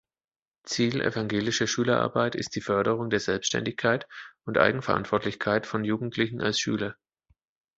[0.63, 4.07] Ziel evangelischer Schülerarbeit ist die Förderung der Selbständigkeit
[4.47, 6.95] und Eigenverantwortlichkeit von Jugendlichen als Schüler.